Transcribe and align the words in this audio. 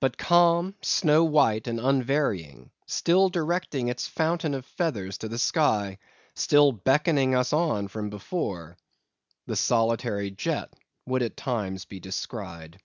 But 0.00 0.18
calm, 0.18 0.74
snow 0.82 1.24
white, 1.24 1.66
and 1.66 1.80
unvarying; 1.80 2.70
still 2.84 3.30
directing 3.30 3.88
its 3.88 4.06
fountain 4.06 4.52
of 4.52 4.66
feathers 4.66 5.16
to 5.16 5.28
the 5.30 5.38
sky; 5.38 5.96
still 6.34 6.72
beckoning 6.72 7.34
us 7.34 7.54
on 7.54 7.88
from 7.88 8.10
before, 8.10 8.76
the 9.46 9.56
solitary 9.56 10.30
jet 10.30 10.70
would 11.06 11.22
at 11.22 11.38
times 11.38 11.86
be 11.86 12.00
descried. 12.00 12.82